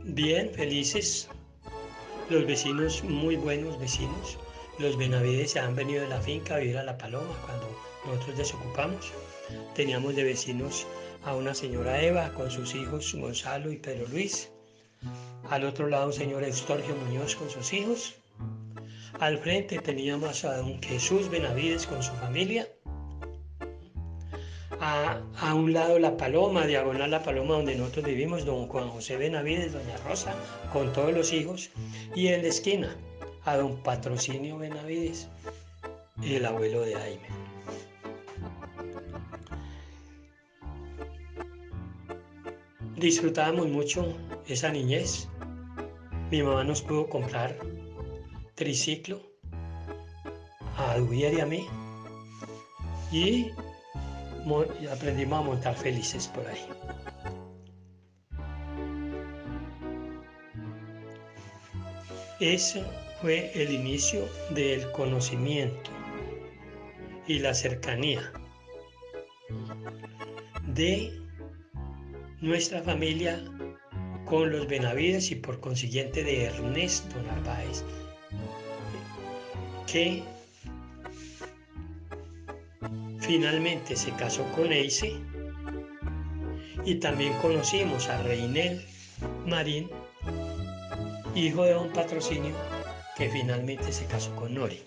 bien, 0.04 0.50
felices, 0.50 1.26
los 2.28 2.46
vecinos 2.46 3.02
muy 3.02 3.36
buenos 3.36 3.80
vecinos. 3.80 4.36
Los 4.78 4.98
Benavides 4.98 5.52
se 5.52 5.60
han 5.60 5.74
venido 5.74 6.02
de 6.02 6.08
la 6.08 6.20
finca 6.20 6.56
a 6.56 6.58
vivir 6.58 6.76
a 6.76 6.82
La 6.82 6.98
Paloma 6.98 7.34
cuando 7.46 7.66
nosotros 8.04 8.36
desocupamos. 8.36 9.10
Teníamos 9.74 10.14
de 10.16 10.24
vecinos 10.24 10.86
a 11.24 11.34
una 11.34 11.54
señora 11.54 12.02
Eva 12.02 12.34
con 12.34 12.50
sus 12.50 12.74
hijos 12.74 13.14
Gonzalo 13.14 13.72
y 13.72 13.78
Pedro 13.78 14.06
Luis. 14.08 14.50
Al 15.48 15.64
otro 15.64 15.88
lado 15.88 16.08
un 16.08 16.12
señor 16.12 16.44
Estorgio 16.44 16.94
Muñoz 16.94 17.36
con 17.36 17.48
sus 17.48 17.72
hijos. 17.72 18.16
Al 19.18 19.38
frente 19.38 19.78
teníamos 19.78 20.44
a 20.44 20.58
don 20.58 20.82
Jesús 20.82 21.30
Benavides 21.30 21.86
con 21.86 22.02
su 22.02 22.12
familia 22.16 22.68
a, 24.88 25.54
un 25.54 25.72
lado 25.72 25.98
La 25.98 26.16
Paloma, 26.16 26.66
diagonal 26.66 27.10
La 27.10 27.22
Paloma, 27.22 27.54
donde 27.54 27.74
nosotros 27.76 28.06
vivimos, 28.06 28.44
don 28.44 28.68
Juan 28.68 28.88
José 28.88 29.16
Benavides, 29.16 29.72
doña 29.72 29.96
Rosa, 30.06 30.34
con 30.72 30.92
todos 30.92 31.12
los 31.12 31.32
hijos, 31.32 31.70
y 32.14 32.28
en 32.28 32.42
la 32.42 32.48
esquina 32.48 32.96
a 33.44 33.56
don 33.56 33.82
Patrocinio 33.82 34.58
Benavides, 34.58 35.28
el 36.22 36.44
abuelo 36.44 36.82
de 36.82 36.94
Jaime. 36.94 37.28
Disfrutábamos 42.96 43.68
mucho 43.68 44.12
esa 44.48 44.70
niñez. 44.70 45.28
Mi 46.32 46.42
mamá 46.42 46.64
nos 46.64 46.82
pudo 46.82 47.08
comprar 47.08 47.56
triciclo 48.56 49.22
a 50.76 50.98
Dubier 50.98 51.34
y 51.34 51.40
a 51.40 51.46
mí. 51.46 51.66
Y 53.12 53.52
y 53.52 53.52
aprendimos 54.90 55.40
a 55.40 55.42
montar 55.42 55.74
felices 55.74 56.28
por 56.28 56.46
ahí. 56.46 56.66
Ese 62.40 62.84
fue 63.20 63.50
el 63.60 63.72
inicio 63.72 64.28
del 64.50 64.90
conocimiento 64.92 65.90
y 67.26 67.40
la 67.40 67.52
cercanía 67.52 68.32
de 70.74 71.12
nuestra 72.40 72.80
familia 72.82 73.42
con 74.24 74.50
los 74.52 74.68
Benavides 74.68 75.30
y 75.32 75.34
por 75.34 75.58
consiguiente 75.60 76.22
de 76.22 76.44
Ernesto 76.44 77.20
Narváez, 77.22 77.82
que 79.90 80.22
Finalmente 83.28 83.94
se 83.94 84.10
casó 84.12 84.42
con 84.52 84.72
Eise 84.72 85.20
y 86.86 86.94
también 86.94 87.34
conocimos 87.42 88.08
a 88.08 88.22
Reinel 88.22 88.82
Marín, 89.44 89.90
hijo 91.34 91.64
de 91.64 91.76
un 91.76 91.92
patrocinio, 91.92 92.54
que 93.18 93.28
finalmente 93.28 93.92
se 93.92 94.06
casó 94.06 94.34
con 94.34 94.54
Nori. 94.54 94.82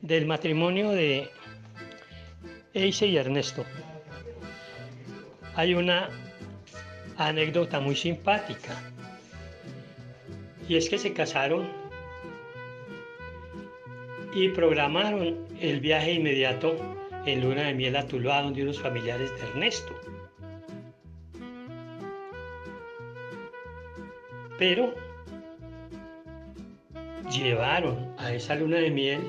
Del 0.00 0.26
matrimonio 0.26 0.90
de 0.90 1.28
Eise 2.72 3.08
y 3.08 3.16
Ernesto 3.16 3.64
hay 5.56 5.74
una 5.74 6.08
anécdota 7.16 7.80
muy 7.80 7.96
simpática 7.96 8.80
y 10.68 10.76
es 10.76 10.88
que 10.88 10.98
se 10.98 11.12
casaron 11.12 11.83
y 14.34 14.48
programaron 14.48 15.46
el 15.60 15.80
viaje 15.80 16.12
inmediato 16.12 16.76
en 17.24 17.40
luna 17.40 17.62
de 17.62 17.74
miel 17.74 17.96
a 17.96 18.06
Tuluá, 18.06 18.42
donde 18.42 18.62
unos 18.62 18.80
familiares 18.80 19.30
de 19.30 19.46
Ernesto. 19.46 19.94
Pero 24.58 24.94
llevaron 27.30 28.14
a 28.18 28.32
esa 28.32 28.54
luna 28.54 28.78
de 28.78 28.90
miel 28.90 29.20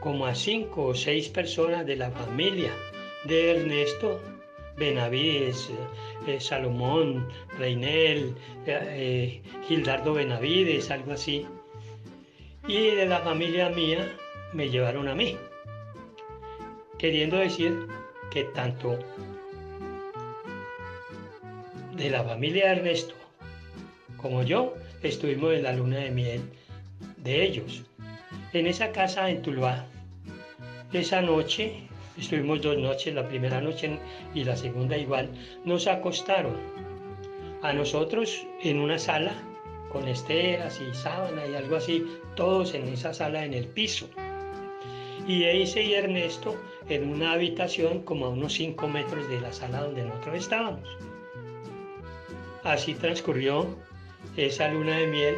como 0.00 0.26
a 0.26 0.34
cinco 0.34 0.86
o 0.86 0.94
seis 0.94 1.28
personas 1.28 1.86
de 1.86 1.96
la 1.96 2.10
familia 2.10 2.72
de 3.24 3.56
Ernesto, 3.56 4.20
Benavides, 4.76 5.70
eh, 6.26 6.38
Salomón, 6.38 7.28
Reinel, 7.58 8.34
eh, 8.66 8.78
eh, 8.88 9.42
Gildardo 9.66 10.14
Benavides, 10.14 10.90
algo 10.90 11.12
así 11.12 11.46
y 12.68 12.90
de 12.90 13.06
la 13.06 13.20
familia 13.20 13.70
mía 13.70 14.16
me 14.52 14.68
llevaron 14.68 15.08
a 15.08 15.14
mí. 15.14 15.36
Queriendo 16.98 17.36
decir 17.36 17.86
que 18.30 18.44
tanto 18.44 18.98
de 21.94 22.10
la 22.10 22.24
familia 22.24 22.72
Ernesto 22.72 23.14
como 24.16 24.42
yo 24.42 24.74
estuvimos 25.02 25.54
en 25.54 25.62
la 25.62 25.72
luna 25.72 25.98
de 25.98 26.10
miel 26.10 26.42
de 27.18 27.44
ellos. 27.44 27.84
En 28.52 28.66
esa 28.66 28.92
casa 28.92 29.30
en 29.30 29.42
Tuluá 29.42 29.86
Esa 30.92 31.20
noche, 31.20 31.74
estuvimos 32.18 32.62
dos 32.62 32.78
noches, 32.78 33.14
la 33.14 33.28
primera 33.28 33.60
noche 33.60 33.98
y 34.34 34.44
la 34.44 34.56
segunda 34.56 34.96
igual, 34.96 35.30
nos 35.64 35.86
acostaron 35.86 36.56
a 37.62 37.72
nosotros 37.72 38.46
en 38.62 38.80
una 38.80 38.98
sala 38.98 39.34
con 39.90 40.08
esteras 40.08 40.80
y 40.80 40.94
sábana 40.94 41.46
y 41.46 41.54
algo 41.54 41.76
así, 41.76 42.06
todos 42.34 42.74
en 42.74 42.88
esa 42.88 43.14
sala 43.14 43.44
en 43.44 43.54
el 43.54 43.66
piso. 43.66 44.08
Y 45.26 45.44
Eise 45.44 45.82
y 45.82 45.94
Ernesto 45.94 46.56
en 46.88 47.08
una 47.08 47.32
habitación 47.32 48.02
como 48.02 48.26
a 48.26 48.30
unos 48.30 48.54
5 48.54 48.88
metros 48.88 49.28
de 49.28 49.40
la 49.40 49.52
sala 49.52 49.82
donde 49.82 50.04
nosotros 50.04 50.36
estábamos. 50.36 50.88
Así 52.62 52.94
transcurrió 52.94 53.76
esa 54.36 54.68
luna 54.68 54.98
de 54.98 55.06
miel 55.06 55.36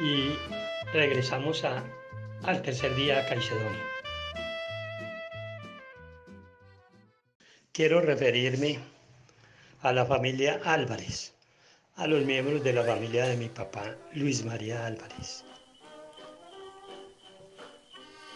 y 0.00 0.30
regresamos 0.92 1.64
a, 1.64 1.82
al 2.42 2.62
tercer 2.62 2.94
día 2.96 3.20
a 3.20 3.26
Caicedonia. 3.26 3.82
Quiero 7.72 8.00
referirme 8.00 8.78
a 9.80 9.92
la 9.92 10.06
familia 10.06 10.60
Álvarez, 10.64 11.33
a 11.96 12.08
los 12.08 12.24
miembros 12.24 12.64
de 12.64 12.72
la 12.72 12.82
familia 12.82 13.26
de 13.26 13.36
mi 13.36 13.48
papá, 13.48 13.96
Luis 14.14 14.44
María 14.44 14.84
Álvarez. 14.84 15.44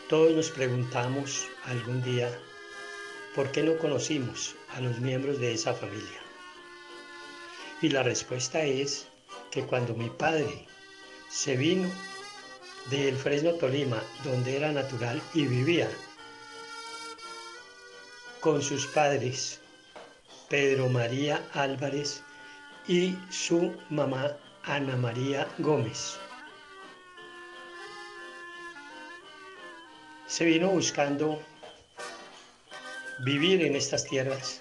Todos 0.09 0.33
nos 0.33 0.51
preguntamos 0.51 1.49
algún 1.65 2.01
día 2.05 2.31
por 3.35 3.51
qué 3.51 3.65
no 3.65 3.77
conocimos 3.79 4.55
a 4.75 4.81
los 4.81 5.01
miembros 5.01 5.41
de 5.41 5.55
esa 5.55 5.75
familia. 5.75 6.21
Y 7.83 7.89
la 7.89 8.05
respuesta 8.05 8.63
es 8.63 9.09
que 9.51 9.65
cuando 9.65 9.93
mi 9.95 10.09
padre 10.09 10.67
se 11.29 11.57
vino 11.57 11.91
del 12.91 13.17
Fresno 13.17 13.55
Tolima, 13.55 14.01
donde 14.23 14.57
era 14.57 14.71
natural 14.71 15.21
y 15.35 15.47
vivía 15.47 15.91
con 18.39 18.63
sus 18.63 18.87
padres, 18.87 19.61
Pedro 20.49 20.89
María 20.89 21.45
Álvarez 21.53 22.23
y 22.89 23.17
su 23.31 23.77
mamá 23.91 24.37
Ana 24.65 24.97
María 24.97 25.47
Gómez. 25.59 26.19
se 30.29 30.45
vino 30.45 30.69
buscando 30.69 31.43
vivir 33.25 33.63
en 33.63 33.75
estas 33.75 34.05
tierras 34.05 34.61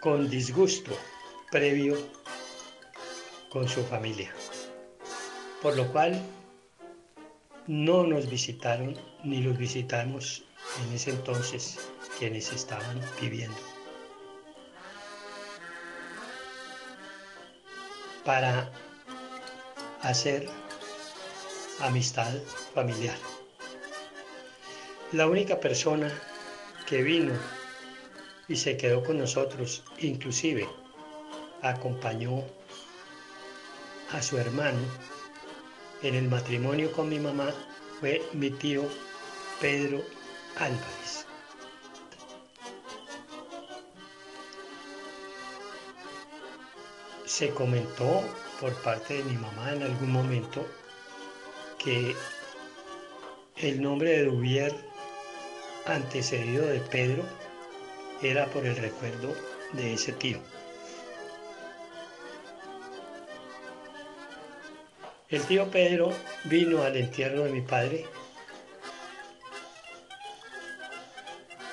con 0.00 0.30
disgusto 0.30 0.96
previo 1.50 1.98
con 3.50 3.68
su 3.68 3.84
familia, 3.84 4.32
por 5.60 5.76
lo 5.76 5.90
cual 5.92 6.18
no 7.66 8.04
nos 8.04 8.30
visitaron 8.30 8.96
ni 9.24 9.42
los 9.42 9.58
visitamos 9.58 10.44
en 10.86 10.94
ese 10.94 11.10
entonces 11.10 11.76
quienes 12.18 12.50
estaban 12.52 12.98
viviendo. 13.20 13.67
Para 18.28 18.70
hacer 20.02 20.50
amistad 21.80 22.30
familiar. 22.74 23.16
La 25.12 25.26
única 25.26 25.58
persona 25.58 26.12
que 26.86 27.02
vino 27.02 27.32
y 28.46 28.56
se 28.56 28.76
quedó 28.76 29.02
con 29.02 29.16
nosotros, 29.16 29.82
inclusive 30.00 30.68
acompañó 31.62 32.44
a 34.12 34.20
su 34.20 34.36
hermano 34.36 34.80
en 36.02 36.14
el 36.14 36.28
matrimonio 36.28 36.92
con 36.92 37.08
mi 37.08 37.18
mamá, 37.18 37.50
fue 37.98 38.22
mi 38.34 38.50
tío 38.50 38.82
Pedro 39.58 40.02
Álvarez. 40.56 41.17
Se 47.38 47.50
comentó 47.50 48.24
por 48.60 48.74
parte 48.82 49.18
de 49.18 49.22
mi 49.22 49.36
mamá 49.36 49.72
en 49.72 49.84
algún 49.84 50.10
momento 50.10 50.66
que 51.78 52.16
el 53.58 53.80
nombre 53.80 54.10
de 54.10 54.24
Duvier, 54.24 54.74
antecedido 55.86 56.66
de 56.66 56.80
Pedro, 56.80 57.22
era 58.22 58.46
por 58.46 58.66
el 58.66 58.74
recuerdo 58.74 59.36
de 59.74 59.94
ese 59.94 60.10
tío. 60.14 60.40
El 65.28 65.42
tío 65.42 65.70
Pedro 65.70 66.10
vino 66.42 66.82
al 66.82 66.96
entierro 66.96 67.44
de 67.44 67.52
mi 67.52 67.60
padre, 67.60 68.04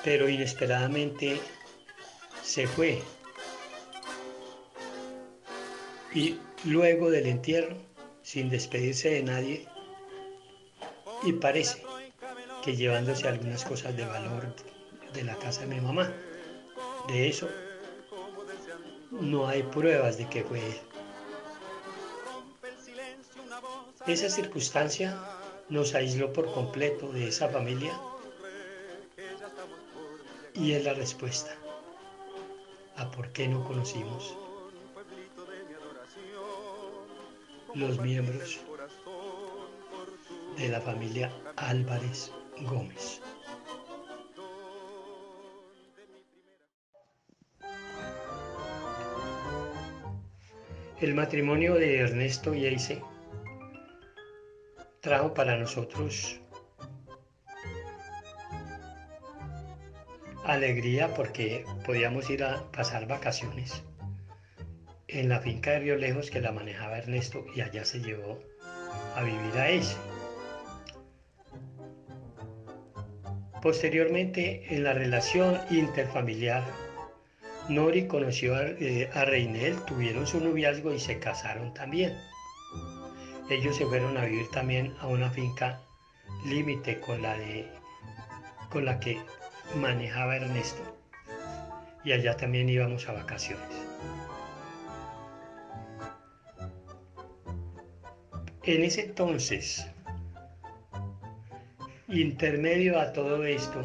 pero 0.04 0.28
inesperadamente 0.28 1.40
se 2.44 2.68
fue. 2.68 3.15
Y 6.16 6.40
luego 6.64 7.10
del 7.10 7.26
entierro, 7.26 7.76
sin 8.22 8.48
despedirse 8.48 9.10
de 9.10 9.22
nadie, 9.22 9.68
y 11.22 11.34
parece 11.34 11.84
que 12.64 12.74
llevándose 12.74 13.28
algunas 13.28 13.66
cosas 13.66 13.94
de 13.94 14.06
valor 14.06 14.46
de 15.12 15.24
la 15.24 15.36
casa 15.36 15.60
de 15.60 15.74
mi 15.74 15.80
mamá. 15.82 16.10
De 17.06 17.28
eso 17.28 17.50
no 19.10 19.46
hay 19.46 19.62
pruebas 19.64 20.16
de 20.16 20.26
que 20.30 20.42
fue 20.42 20.58
él. 20.58 20.80
Esa 24.06 24.30
circunstancia 24.30 25.20
nos 25.68 25.94
aisló 25.94 26.32
por 26.32 26.50
completo 26.50 27.12
de 27.12 27.28
esa 27.28 27.50
familia 27.50 27.92
y 30.54 30.72
es 30.72 30.82
la 30.82 30.94
respuesta 30.94 31.54
a 32.96 33.10
por 33.10 33.32
qué 33.32 33.48
no 33.48 33.62
conocimos 33.68 34.34
los 37.76 38.00
miembros 38.00 38.58
de 40.56 40.68
la 40.68 40.80
familia 40.80 41.30
Álvarez 41.56 42.32
Gómez. 42.62 43.20
El 51.02 51.14
matrimonio 51.14 51.74
de 51.74 51.98
Ernesto 51.98 52.54
y 52.54 52.64
Eise 52.64 53.02
trajo 55.00 55.34
para 55.34 55.58
nosotros 55.58 56.40
alegría 60.44 61.12
porque 61.12 61.66
podíamos 61.84 62.30
ir 62.30 62.42
a 62.42 62.70
pasar 62.72 63.06
vacaciones 63.06 63.82
en 65.08 65.28
la 65.28 65.40
finca 65.40 65.72
de 65.72 65.80
Río 65.80 65.96
Lejos 65.96 66.30
que 66.30 66.40
la 66.40 66.52
manejaba 66.52 66.98
Ernesto 66.98 67.44
y 67.54 67.60
allá 67.60 67.84
se 67.84 68.00
llevó 68.00 68.40
a 69.14 69.22
vivir 69.22 69.56
a 69.56 69.68
Eise. 69.68 69.96
Posteriormente, 73.62 74.74
en 74.74 74.84
la 74.84 74.92
relación 74.92 75.58
interfamiliar, 75.70 76.62
Nori 77.68 78.06
conoció 78.06 78.54
a, 78.54 78.62
eh, 78.62 79.10
Reinel, 79.12 79.76
tuvieron 79.86 80.26
su 80.26 80.40
noviazgo 80.40 80.92
y 80.92 81.00
se 81.00 81.18
casaron 81.18 81.74
también. 81.74 82.16
Ellos 83.50 83.76
se 83.76 83.86
fueron 83.86 84.16
a 84.16 84.24
vivir 84.24 84.48
también 84.50 84.94
a 85.00 85.06
una 85.06 85.30
finca 85.30 85.80
límite 86.44 87.00
con 87.00 87.22
la 87.22 87.36
de 87.38 87.68
con 88.70 88.84
la 88.84 89.00
que 89.00 89.18
manejaba 89.76 90.36
Ernesto. 90.36 90.82
Y 92.04 92.12
allá 92.12 92.36
también 92.36 92.68
íbamos 92.68 93.08
a 93.08 93.12
vacaciones. 93.12 93.85
En 98.66 98.82
ese 98.82 99.04
entonces, 99.04 99.86
intermedio 102.08 102.98
a 102.98 103.12
todo 103.12 103.44
esto, 103.44 103.80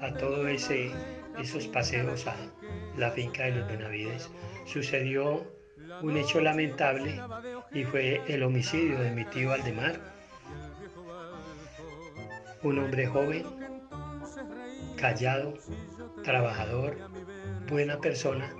a 0.00 0.12
todo 0.14 0.48
ese 0.48 0.90
esos 1.38 1.68
paseos 1.68 2.26
a 2.26 2.34
la 2.96 3.12
finca 3.12 3.44
de 3.44 3.52
los 3.52 3.68
Benavides, 3.68 4.28
sucedió 4.64 5.46
un 6.02 6.16
hecho 6.16 6.40
lamentable 6.40 7.20
y 7.72 7.84
fue 7.84 8.20
el 8.26 8.42
homicidio 8.42 8.98
de 8.98 9.12
mi 9.12 9.24
tío 9.26 9.52
Aldemar, 9.52 10.00
un 12.64 12.80
hombre 12.80 13.06
joven, 13.06 13.44
callado, 14.96 15.54
trabajador, 16.24 16.96
buena 17.68 18.00
persona, 18.00 18.52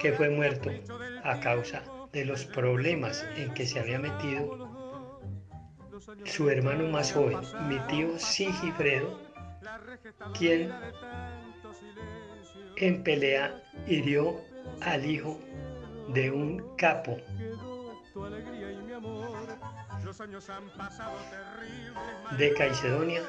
que 0.00 0.12
fue 0.14 0.30
muerto 0.30 0.72
a 1.22 1.38
causa 1.38 1.84
de 2.14 2.24
los 2.24 2.44
problemas 2.46 3.26
en 3.36 3.52
que 3.54 3.66
se 3.66 3.80
había 3.80 3.98
metido 3.98 5.20
su 6.24 6.48
hermano 6.48 6.88
más 6.88 7.12
joven, 7.12 7.38
mi 7.68 7.78
tío 7.88 8.18
Sigifredo, 8.18 9.20
quien 10.38 10.72
en 12.76 13.02
pelea 13.02 13.60
hirió 13.88 14.40
al 14.82 15.04
hijo 15.04 15.40
de 16.08 16.30
un 16.30 16.76
capo 16.76 17.16
de 22.38 22.54
Caicedonia, 22.54 23.22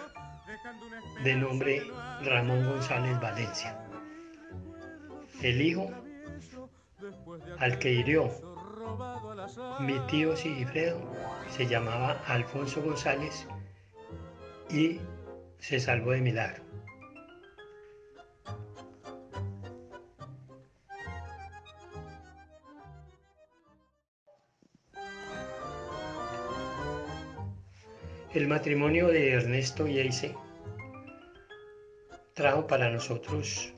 de 1.24 1.36
nombre 1.36 1.82
Ramón 2.24 2.66
González 2.68 3.20
Valencia. 3.20 3.84
El 5.42 5.62
hijo 5.62 5.90
al 7.60 7.80
que 7.80 7.92
hirió 7.92 8.55
mi 9.80 10.00
tío 10.08 10.36
Sigifredo 10.36 11.00
se 11.50 11.68
llamaba 11.68 12.22
Alfonso 12.28 12.82
González 12.82 13.48
y 14.70 15.00
se 15.60 15.80
salvó 15.80 16.12
de 16.12 16.22
milagro. 16.22 16.64
El 28.34 28.48
matrimonio 28.48 29.08
de 29.08 29.32
Ernesto 29.32 29.88
y 29.88 30.00
Eise 30.00 30.36
trajo 32.34 32.68
para 32.68 32.90
nosotros 32.90 33.75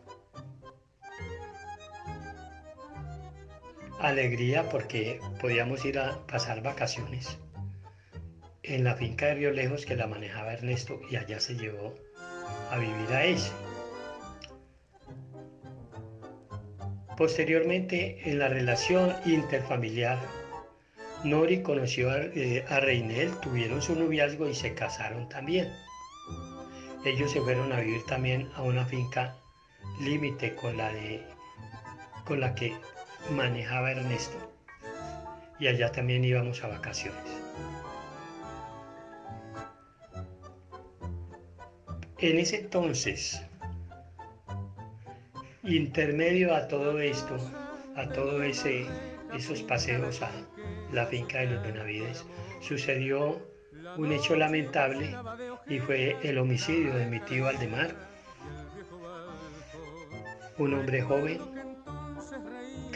alegría 4.08 4.70
porque 4.70 5.20
podíamos 5.40 5.86
ir 5.86 6.00
a 6.00 6.26
pasar 6.28 6.62
vacaciones 6.62 7.38
en 8.64 8.84
la 8.84 8.96
finca 8.96 9.28
de 9.28 9.36
Río 9.36 9.52
Lejos 9.52 9.86
que 9.86 9.96
la 9.96 10.08
manejaba 10.08 10.54
Ernesto 10.54 11.00
y 11.10 11.16
allá 11.16 11.40
se 11.40 11.56
llevó 11.56 11.96
a 12.72 12.78
vivir 12.78 13.14
a 13.14 13.24
Eise. 13.24 13.52
Posteriormente, 17.16 18.30
en 18.30 18.40
la 18.40 18.48
relación 18.48 19.14
interfamiliar 19.26 20.20
Nori 21.24 21.64
conoció 21.64 22.12
a, 22.12 22.20
eh, 22.20 22.64
Reinel, 22.80 23.32
tuvieron 23.40 23.82
su 23.82 23.96
noviazgo 23.96 24.48
y 24.48 24.54
se 24.54 24.76
casaron 24.76 25.28
también. 25.28 25.68
Ellos 27.06 27.32
se 27.32 27.42
fueron 27.42 27.72
a 27.72 27.80
vivir 27.80 28.04
también 28.06 28.50
a 28.56 28.62
una 28.62 28.86
finca 28.86 29.36
límite 30.00 30.54
con 30.56 30.78
la 30.78 30.92
de 30.92 31.26
con 32.26 32.42
la 32.42 32.54
que 32.54 32.76
manejaba 33.32 33.92
Ernesto. 33.92 34.38
Y 35.60 35.68
allá 35.68 35.92
también 35.92 36.24
íbamos 36.24 36.64
a 36.64 36.68
vacaciones. 36.68 37.24
En 42.20 42.40
ese 42.40 42.62
entonces, 42.62 43.42
intermedio 45.64 46.56
a 46.56 46.68
todo 46.68 47.00
esto, 47.00 47.38
a 47.96 48.08
todo 48.10 48.42
ese 48.44 48.88
esos 49.34 49.62
paseos 49.62 50.22
a 50.22 50.32
la 50.92 51.06
finca 51.06 51.40
de 51.40 51.48
los 51.48 51.64
Benavides, 51.64 52.26
sucedió 52.62 53.40
un 53.98 54.12
hecho 54.12 54.36
lamentable 54.36 55.16
y 55.68 55.80
fue 55.80 56.18
el 56.24 56.38
homicidio 56.38 56.94
de 56.96 57.06
mi 57.06 57.20
tío 57.22 57.48
Aldemar, 57.48 57.94
un 60.58 60.74
hombre 60.74 61.02
joven, 61.02 61.40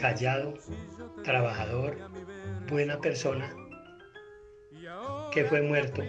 callado, 0.02 0.54
trabajador, 1.22 1.96
buena 2.68 3.00
persona, 3.00 3.54
que 5.30 5.44
fue 5.44 5.62
muerto 5.62 6.02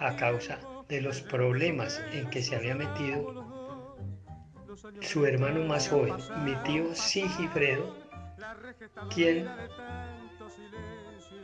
a 0.00 0.16
causa 0.16 0.58
de 0.88 1.00
los 1.00 1.20
problemas 1.20 2.02
en 2.12 2.28
que 2.28 2.42
se 2.42 2.56
había 2.56 2.74
metido 2.74 3.96
su 5.00 5.24
hermano 5.26 5.64
más 5.64 5.88
joven, 5.88 6.16
mi 6.44 6.56
tío 6.64 6.92
Sigifredo, 6.92 7.96
quien 9.14 9.48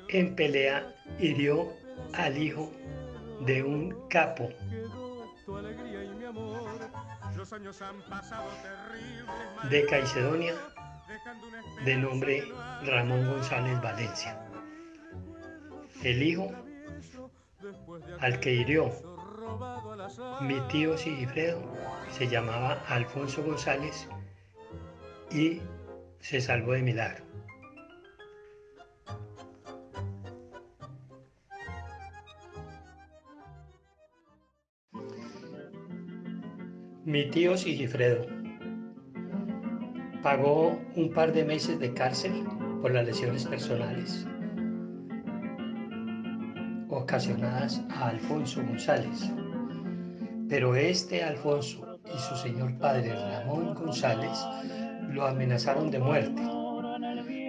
en 0.09 0.35
pelea 0.35 0.93
hirió 1.21 1.73
al 2.15 2.37
hijo 2.37 2.73
de 3.47 3.63
un 3.63 4.09
capo. 4.09 4.49
de 9.71 9.87
Caicedonia 9.87 10.55
de 11.85 11.97
nombre 11.97 12.45
Ramón 12.85 13.27
González 13.27 13.81
Valencia. 13.83 14.39
El 16.03 16.23
hijo 16.23 16.51
al 18.21 18.41
que 18.41 18.53
hirió 18.53 18.91
mi 20.41 20.61
tío 20.69 20.97
Sigifredo 20.97 21.61
se 22.11 22.29
llamaba 22.29 22.83
Alfonso 22.89 23.43
González 23.43 24.09
y 25.31 25.61
se 26.21 26.41
salvó 26.41 26.73
de 26.73 26.83
milagro. 26.83 27.25
Mi 37.05 37.29
tío 37.31 37.57
Sigifredo 37.57 38.42
pagó 40.23 40.79
un 40.95 41.13
par 41.13 41.33
de 41.33 41.45
meses 41.45 41.81
de 41.81 41.93
cárcel 41.93 42.45
por 42.81 42.93
las 42.93 43.07
lesiones 43.07 43.45
personales 43.45 44.27
ocasionadas 46.89 47.83
a 47.91 48.09
Alfonso 48.09 48.63
González. 48.63 49.31
Pero 50.49 50.77
este 50.77 51.25
Alfonso 51.25 51.99
y 52.05 52.19
su 52.19 52.37
señor 52.37 52.79
padre 52.79 53.15
Ramón 53.15 53.75
González 53.75 54.39
lo 55.09 55.27
amenazaron 55.27 55.91
de 55.91 55.99
muerte, 55.99 56.43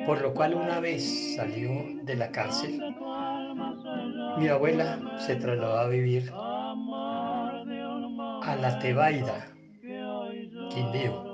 por 0.06 0.22
lo 0.22 0.34
cual 0.34 0.56
una 0.56 0.80
vez 0.80 1.36
salió 1.36 1.70
de 2.04 2.16
la 2.16 2.32
cárcel, 2.32 2.82
mi 4.38 4.48
abuela 4.48 5.00
se 5.20 5.36
trasladó 5.36 5.78
a 5.78 5.88
vivir 5.88 6.32
a 6.34 6.74
la 8.60 8.80
Tebaida, 8.80 9.48
Quindío, 10.70 11.33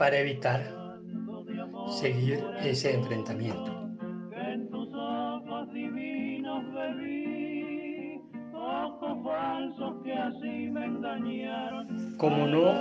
para 0.00 0.16
evitar 0.16 0.62
seguir 2.00 2.42
ese 2.64 2.94
enfrentamiento. 2.94 3.70
Como 12.16 12.46
no 12.46 12.72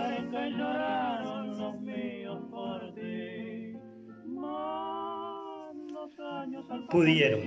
pudieron 6.89 7.41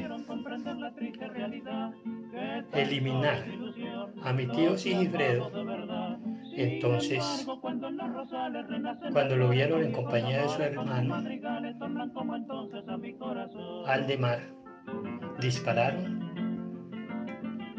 eliminar 2.74 3.38
a 4.22 4.32
mi 4.34 4.46
tío 4.48 4.76
Sigifredo, 4.76 5.50
entonces 6.56 7.46
cuando 9.12 9.36
lo 9.36 9.48
vieron 9.48 9.84
en 9.84 9.92
compañía 9.92 10.42
de 10.42 10.48
su 10.48 10.62
hermano 10.62 11.14
Aldemar, 13.86 14.40
dispararon 15.40 16.22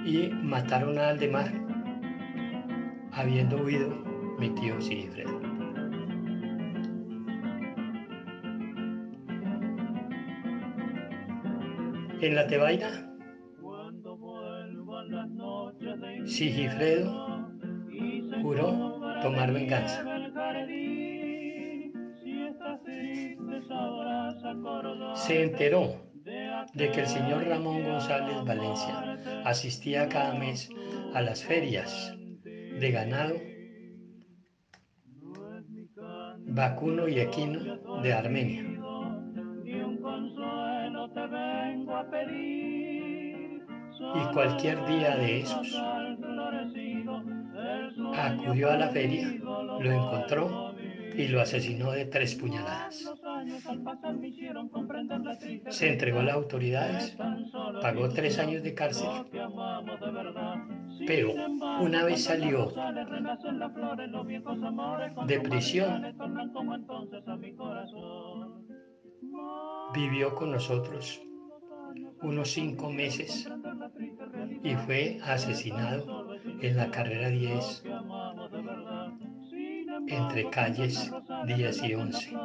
y 0.05 0.29
mataron 0.29 0.97
a 0.97 1.09
Aldemar, 1.09 1.51
habiendo 3.11 3.57
huido 3.63 3.89
mi 4.39 4.49
tío 4.49 4.81
Sigifredo. 4.81 5.39
En 12.21 12.35
la 12.35 12.47
Tebaida, 12.47 13.09
Sigifredo 16.25 17.32
tomar 19.21 19.51
venganza. 19.51 20.03
Se 25.15 25.43
enteró 25.43 26.01
de 26.73 26.91
que 26.91 27.01
el 27.01 27.07
señor 27.07 27.47
Ramón 27.47 27.83
González 27.83 28.43
Valencia 28.45 29.19
asistía 29.45 30.07
cada 30.09 30.33
mes 30.35 30.69
a 31.13 31.21
las 31.21 31.43
ferias 31.43 32.13
de 32.43 32.91
ganado 32.91 33.35
vacuno 36.45 37.07
y 37.07 37.19
equino 37.19 37.59
de 38.01 38.13
Armenia. 38.13 38.63
Y 44.15 44.33
cualquier 44.33 44.85
día 44.85 45.15
de 45.17 45.39
esos 45.39 45.75
acudió 48.23 48.71
a 48.71 48.77
la 48.77 48.89
feria, 48.89 49.27
lo 49.41 49.91
encontró 49.91 50.73
y 51.15 51.27
lo 51.27 51.41
asesinó 51.41 51.91
de 51.91 52.05
tres 52.05 52.35
puñaladas. 52.35 53.11
Se 55.69 55.91
entregó 55.91 56.19
a 56.19 56.23
las 56.23 56.35
autoridades, 56.35 57.17
pagó 57.81 58.09
tres 58.09 58.39
años 58.39 58.63
de 58.63 58.73
cárcel, 58.73 59.09
pero 61.05 61.33
una 61.81 62.03
vez 62.03 62.23
salió 62.23 62.71
de 65.27 65.39
prisión, 65.41 66.15
vivió 69.93 70.35
con 70.35 70.51
nosotros 70.51 71.21
unos 72.21 72.51
cinco 72.51 72.89
meses 72.89 73.49
y 74.63 74.75
fue 74.75 75.19
asesinado 75.23 76.33
en 76.61 76.77
la 76.77 76.89
carrera 76.89 77.29
10 77.29 77.83
entre 80.15 80.49
calles 80.49 81.11
10 81.45 81.83
y 81.83 81.93
11 81.95 82.37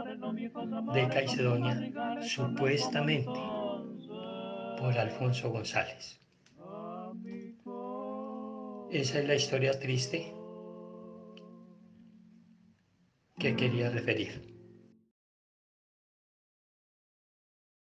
de 0.94 1.08
Caicedonia, 1.08 2.20
supuestamente 2.22 3.40
por 4.78 4.96
Alfonso 4.96 5.50
González. 5.50 6.20
Esa 8.90 9.18
es 9.18 9.28
la 9.28 9.34
historia 9.34 9.78
triste 9.78 10.32
que 13.38 13.54
quería 13.54 13.90
referir. 13.90 14.47